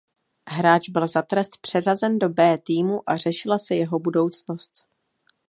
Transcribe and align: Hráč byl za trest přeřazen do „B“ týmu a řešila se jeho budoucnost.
Hráč 0.49 0.89
byl 0.89 1.07
za 1.07 1.21
trest 1.21 1.57
přeřazen 1.61 2.19
do 2.19 2.29
„B“ 2.29 2.55
týmu 2.63 3.09
a 3.09 3.15
řešila 3.15 3.57
se 3.57 3.75
jeho 3.75 3.99
budoucnost. 3.99 4.85